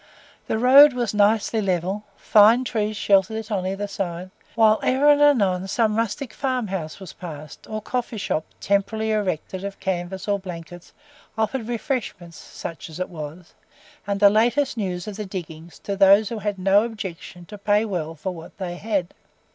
The 0.47 0.57
road 0.57 0.93
was 0.93 1.13
nicely 1.13 1.61
level, 1.61 2.05
fine 2.17 2.63
trees 2.63 2.97
sheltered 2.97 3.37
it 3.37 3.51
on 3.51 3.67
either 3.67 3.85
side, 3.85 4.31
whilst 4.55 4.83
ever 4.83 5.09
and 5.11 5.21
anon 5.21 5.67
some 5.67 5.95
rustic 5.95 6.33
farm 6.33 6.65
house 6.69 6.99
was 6.99 7.13
passed, 7.13 7.67
or 7.69 7.83
coffee 7.83 8.17
shop, 8.17 8.43
temporarily 8.59 9.11
erected 9.11 9.63
of 9.63 9.79
canvas 9.79 10.27
or 10.27 10.39
blankets, 10.39 10.91
offered 11.37 11.67
refreshment 11.67 12.33
(such 12.33 12.89
as 12.89 12.99
it 12.99 13.09
was), 13.09 13.53
and 14.07 14.19
the 14.19 14.31
latest 14.31 14.75
news 14.75 15.07
of 15.07 15.17
the 15.17 15.25
diggings 15.27 15.77
to 15.77 15.95
those 15.95 16.29
who 16.29 16.39
had 16.39 16.57
no 16.57 16.83
objection 16.83 17.45
to 17.45 17.59
pay 17.59 17.85
well 17.85 18.15
for 18.15 18.33
what 18.33 18.57
they 18.57 18.77
had. 18.77 19.13